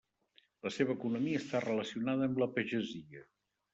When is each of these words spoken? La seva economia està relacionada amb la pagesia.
La 0.67 0.71
seva 0.77 0.95
economia 0.95 1.41
està 1.43 1.61
relacionada 1.67 2.31
amb 2.31 2.43
la 2.45 2.49
pagesia. 2.57 3.23